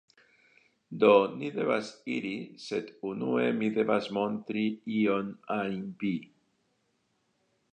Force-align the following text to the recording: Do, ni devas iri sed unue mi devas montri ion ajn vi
Do, 1.01 1.09
ni 1.41 1.49
devas 1.57 1.91
iri 2.13 2.31
sed 2.63 2.89
unue 3.09 3.45
mi 3.59 3.69
devas 3.75 4.09
montri 4.19 4.65
ion 5.01 5.31
ajn 5.59 5.85
vi 6.05 6.15